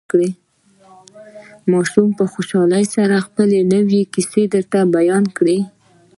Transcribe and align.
ماشوم 1.71 2.07
په 2.17 2.25
خوشحالۍ 2.33 2.85
سره 2.95 3.23
خپلې 3.25 3.59
نوې 3.73 4.01
کيسې 4.13 4.43
راته 4.53 4.79
بيان 4.95 5.23
کړې. 5.37 5.57